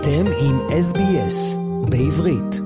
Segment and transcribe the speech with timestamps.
[0.00, 2.60] אתם עם SBS בעברית.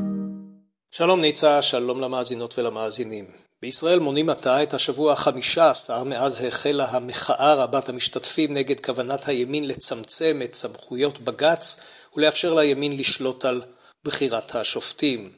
[0.90, 3.24] שלום ניצה, שלום למאזינות ולמאזינים.
[3.62, 9.68] בישראל מונים עתה את השבוע החמישה עשר מאז החלה המחאה רבת המשתתפים נגד כוונת הימין
[9.68, 11.80] לצמצם את סמכויות בג"ץ
[12.16, 13.62] ולאפשר לימין לשלוט על
[14.04, 15.30] בחירת השופטים.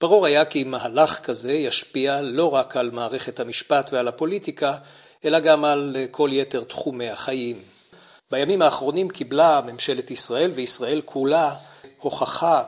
[0.00, 4.74] ברור היה כי מהלך כזה ישפיע לא רק על מערכת המשפט ועל הפוליטיקה,
[5.24, 7.77] אלא גם על כל יתר תחומי החיים.
[8.30, 11.54] בימים האחרונים קיבלה ממשלת ישראל וישראל כולה
[11.98, 12.62] הוכחה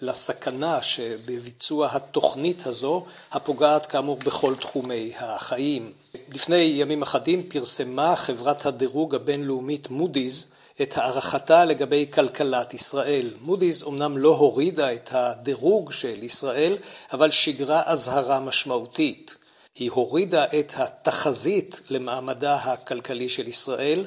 [0.00, 5.92] לסכנה שבביצוע התוכנית הזו, הפוגעת כאמור בכל תחומי החיים.
[6.28, 13.30] לפני ימים אחדים פרסמה חברת הדירוג הבינלאומית מודי'ס את הערכתה לגבי כלכלת ישראל.
[13.40, 16.76] מודי'ס אמנם לא הורידה את הדירוג של ישראל,
[17.12, 19.36] אבל שיגרה אזהרה משמעותית.
[19.74, 24.04] היא הורידה את התחזית למעמדה הכלכלי של ישראל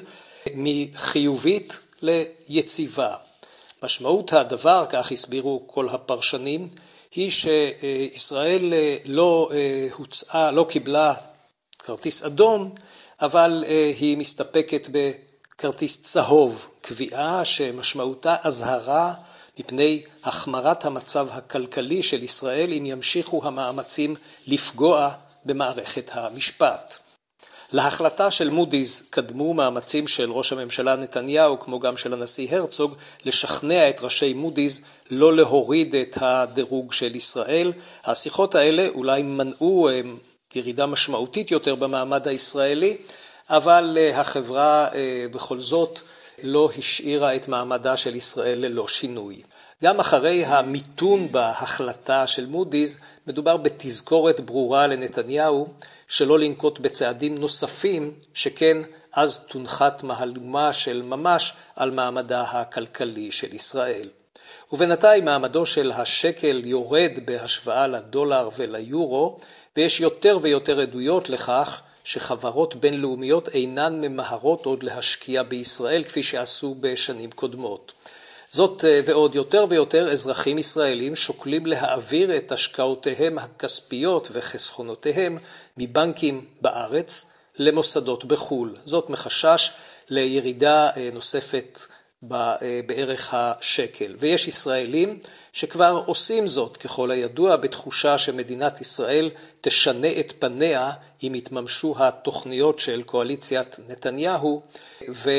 [0.54, 3.16] מחיובית ליציבה.
[3.82, 6.68] משמעות הדבר, כך הסבירו כל הפרשנים,
[7.14, 8.72] היא שישראל
[9.04, 9.50] לא
[9.92, 11.14] הוצאה, לא קיבלה
[11.78, 12.74] כרטיס אדום,
[13.20, 13.64] אבל
[13.98, 19.14] היא מסתפקת בכרטיס צהוב, קביעה שמשמעותה אזהרה
[19.58, 25.12] מפני החמרת המצב הכלכלי של ישראל אם ימשיכו המאמצים לפגוע
[25.44, 26.98] במערכת המשפט.
[27.72, 33.88] להחלטה של מודי'ס קדמו מאמצים של ראש הממשלה נתניהו, כמו גם של הנשיא הרצוג, לשכנע
[33.88, 37.72] את ראשי מודי'ס לא להוריד את הדירוג של ישראל.
[38.04, 40.00] השיחות האלה אולי מנעו אה,
[40.54, 42.96] ירידה משמעותית יותר במעמד הישראלי,
[43.50, 46.00] אבל אה, החברה אה, בכל זאת
[46.42, 49.42] לא השאירה את מעמדה של ישראל ללא שינוי.
[49.82, 52.96] גם אחרי המיתון בהחלטה של מודי'ס,
[53.26, 55.68] מדובר בתזכורת ברורה לנתניהו
[56.10, 58.78] שלא לנקוט בצעדים נוספים, שכן
[59.12, 64.08] אז תונחת מהלומה של ממש על מעמדה הכלכלי של ישראל.
[64.72, 69.38] ובינתיים מעמדו של השקל יורד בהשוואה לדולר וליורו,
[69.76, 77.30] ויש יותר ויותר עדויות לכך שחברות בינלאומיות אינן ממהרות עוד להשקיע בישראל כפי שעשו בשנים
[77.30, 77.92] קודמות.
[78.52, 85.38] זאת אה, ועוד יותר ויותר אזרחים ישראלים שוקלים להעביר את השקעותיהם הכספיות וחסכונותיהם
[85.76, 88.74] מבנקים בארץ למוסדות בחו"ל.
[88.84, 89.70] זאת מחשש
[90.08, 91.80] לירידה אה, נוספת
[92.32, 94.16] אה, בערך השקל.
[94.18, 95.18] ויש ישראלים
[95.52, 100.90] שכבר עושים זאת, ככל הידוע, בתחושה שמדינת ישראל תשנה את פניה
[101.22, 104.62] אם יתממשו התוכניות של קואליציית נתניהו,
[105.08, 105.30] ו...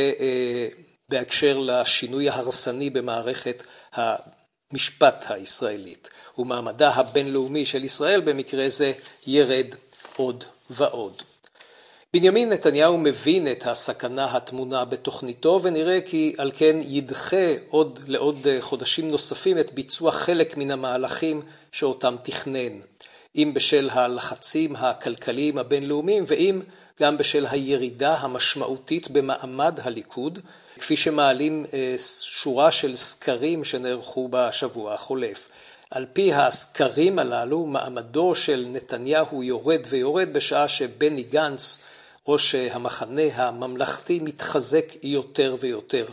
[1.11, 3.63] בהקשר לשינוי ההרסני במערכת
[3.93, 8.91] המשפט הישראלית, ומעמדה הבינלאומי של ישראל במקרה זה
[9.27, 9.65] ירד
[10.15, 11.21] עוד ועוד.
[12.13, 19.07] בנימין נתניהו מבין את הסכנה הטמונה בתוכניתו ונראה כי על כן ידחה עוד לעוד חודשים
[19.07, 21.41] נוספים את ביצוע חלק מן המהלכים
[21.71, 22.79] שאותם תכנן,
[23.35, 26.61] אם בשל הלחצים הכלכליים הבינלאומיים ואם
[27.01, 30.39] גם בשל הירידה המשמעותית במעמד הליכוד,
[30.79, 35.47] כפי שמעלים אה, שורה של סקרים שנערכו בשבוע החולף.
[35.91, 41.79] על פי הסקרים הללו, מעמדו של נתניהו יורד ויורד בשעה שבני גנץ,
[42.27, 46.05] ראש המחנה הממלכתי, מתחזק יותר ויותר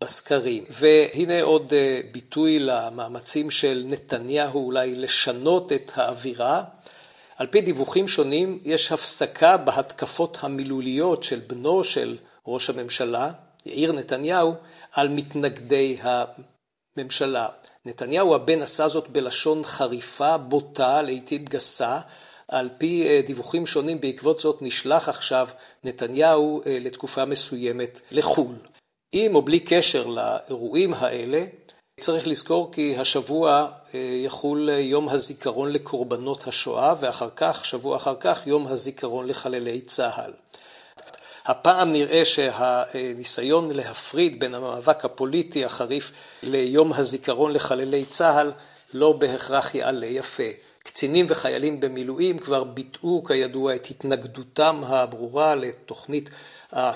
[0.00, 0.64] בסקרים.
[0.70, 6.64] והנה עוד אה, ביטוי למאמצים של נתניהו אולי לשנות את האווירה.
[7.36, 12.16] על פי דיווחים שונים, יש הפסקה בהתקפות המילוליות של בנו של
[12.46, 13.30] ראש הממשלה,
[13.66, 14.54] יאיר נתניהו,
[14.92, 17.48] על מתנגדי הממשלה.
[17.86, 21.98] נתניהו הבן עשה זאת בלשון חריפה, בוטה, לעיתים גסה.
[22.48, 25.48] על פי אה, דיווחים שונים, בעקבות זאת נשלח עכשיו
[25.84, 28.54] נתניהו אה, לתקופה מסוימת לחו"ל.
[29.12, 31.44] עם או בלי קשר לאירועים האלה,
[32.00, 38.46] צריך לזכור כי השבוע אה, יחול יום הזיכרון לקורבנות השואה, ואחר כך, שבוע אחר כך,
[38.46, 40.32] יום הזיכרון לחללי צה"ל.
[41.46, 46.10] הפעם נראה שהניסיון להפריד בין המאבק הפוליטי החריף
[46.42, 48.52] ליום הזיכרון לחללי צה"ל
[48.94, 50.42] לא בהכרח יעלה יפה.
[50.82, 56.30] קצינים וחיילים במילואים כבר ביטאו כידוע את התנגדותם הברורה לתוכנית,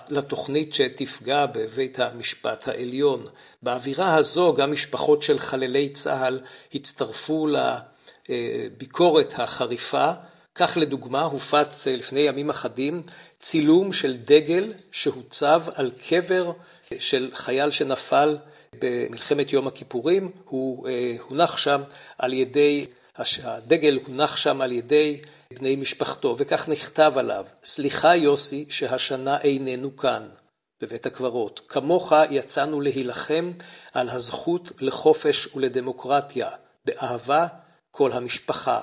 [0.09, 3.25] לתוכנית שתפגע בבית המשפט העליון.
[3.63, 6.41] באווירה הזו גם משפחות של חללי צה"ל
[6.75, 7.49] הצטרפו
[8.29, 10.13] לביקורת החריפה.
[10.55, 13.03] כך לדוגמה הופץ לפני ימים אחדים
[13.39, 16.53] צילום של דגל שהוצב על קבר
[16.99, 18.39] של חייל שנפל
[18.81, 21.83] במלחמת יום הכיפורים, הוא אה, הונח שם
[22.19, 22.87] על ידי,
[23.45, 25.21] הדגל הונח שם על ידי
[25.59, 30.29] בני משפחתו, וכך נכתב עליו, סליחה יוסי שהשנה איננו כאן.
[30.81, 31.61] בבית הקברות.
[31.69, 33.53] כמוך יצאנו להילחם
[33.95, 36.49] על הזכות לחופש ולדמוקרטיה,
[36.85, 37.47] באהבה
[37.91, 38.81] כל המשפחה.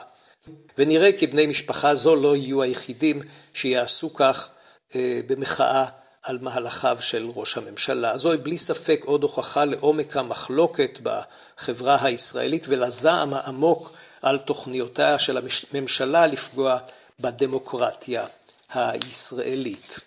[0.77, 3.21] ונראה כי בני משפחה זו לא יהיו היחידים
[3.53, 4.49] שיעשו כך
[4.95, 5.85] אה, במחאה
[6.23, 8.17] על מהלכיו של ראש הממשלה.
[8.17, 13.91] זוהי בלי ספק עוד הוכחה לעומק המחלוקת בחברה הישראלית ולזעם העמוק
[14.21, 16.77] על תוכניותיה של הממשלה לפגוע
[17.19, 18.25] בדמוקרטיה
[18.73, 19.99] הישראלית.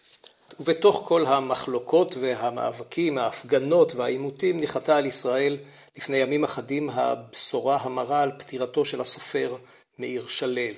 [0.60, 5.56] ובתוך כל המחלוקות והמאבקים, ההפגנות והעימותים, ניחתה על ישראל
[5.96, 9.56] לפני ימים אחדים הבשורה המרה על פטירתו של הסופר
[10.00, 10.74] מאיר שלו.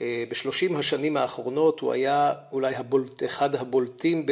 [0.00, 4.26] אה, בשלושים השנים האחרונות הוא היה אולי הבולט, אחד הבולטים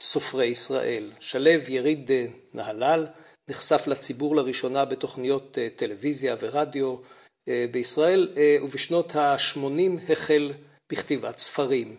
[0.00, 1.04] בסופרי ישראל.
[1.20, 3.06] שלו יריד אה, נהלל
[3.48, 6.96] נחשף לציבור לראשונה בתוכניות אה, טלוויזיה ורדיו
[7.70, 8.28] בישראל,
[8.62, 10.52] ובשנות ה-80 החל
[10.92, 11.96] בכתיבת ספרים.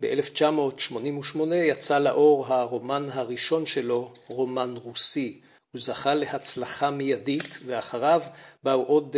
[0.00, 5.40] ב-1988 יצא לאור הרומן הראשון שלו, רומן רוסי.
[5.72, 8.22] הוא זכה להצלחה מיידית, ואחריו
[8.62, 9.16] באו עוד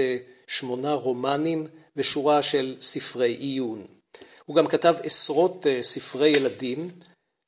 [0.53, 1.67] שמונה רומנים
[1.97, 3.87] ושורה של ספרי עיון.
[4.45, 6.91] הוא גם כתב עשרות אה, ספרי ילדים,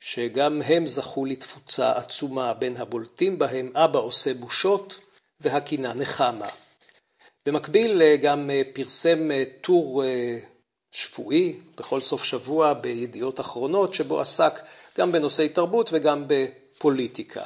[0.01, 5.01] שגם הם זכו לתפוצה עצומה, בין הבולטים בהם אבא עושה בושות
[5.41, 6.49] והקינה נחמה.
[7.47, 9.29] במקביל אה, גם אה, פרסם
[9.61, 10.03] טור
[10.93, 14.61] שבועי בכל סוף שבוע בידיעות אחרונות, שבו עסק
[14.99, 17.43] גם בנושאי תרבות וגם בפוליטיקה.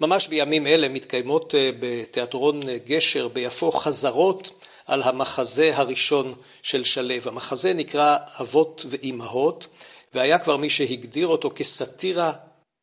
[0.00, 4.50] ממש בימים אלה מתקיימות בתיאטרון גשר ביפו חזרות
[4.88, 7.14] על המחזה הראשון של שלו.
[7.24, 9.66] המחזה נקרא אבות ואימהות,
[10.14, 12.32] והיה כבר מי שהגדיר אותו כסאטירה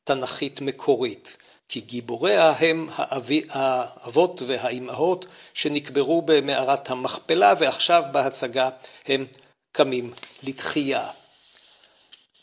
[0.03, 1.37] תנכית מקורית.
[1.69, 8.69] כי גיבוריה הם האבי, האבות והאימהות שנקברו במערת המכפלה ועכשיו בהצגה
[9.07, 9.25] הם
[9.71, 10.11] קמים
[10.43, 11.07] לתחייה.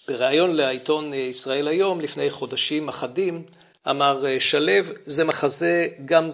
[0.08, 3.42] בריאיון לעיתון ישראל היום לפני חודשים אחדים
[3.90, 4.72] אמר שלו
[5.04, 6.30] זה מחזה גם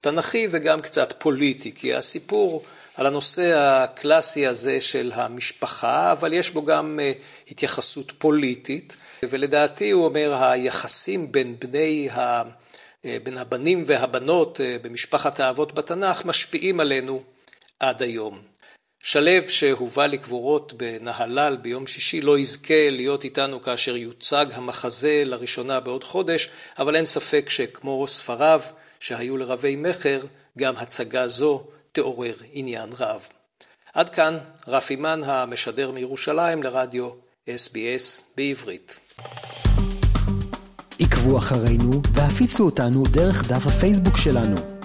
[0.00, 2.64] תנכי וגם קצת פוליטי, כי הסיפור
[2.96, 7.12] על הנושא הקלאסי הזה של המשפחה, אבל יש בו גם אה,
[7.50, 12.42] התייחסות פוליטית, ולדעתי הוא אומר היחסים בין בני ה...
[13.04, 17.22] אה, בין הבנים והבנות אה, במשפחת האבות בתנ"ך משפיעים עלינו
[17.80, 18.42] עד היום.
[19.02, 26.04] שלו שהובא לקבורות בנהלל ביום שישי לא יזכה להיות איתנו כאשר יוצג המחזה לראשונה בעוד
[26.04, 26.48] חודש,
[26.78, 28.60] אבל אין ספק שכמו ספריו
[29.00, 30.20] שהיו לרבי מכר,
[30.58, 33.28] גם הצגה זו תעורר עניין רב.
[33.94, 34.38] עד כאן
[34.68, 37.10] רפי מן המשדר מירושלים לרדיו
[37.48, 39.00] SBS בעברית.
[41.00, 44.79] עקבו אחרינו והפיצו אותנו דרך דף הפייסבוק שלנו.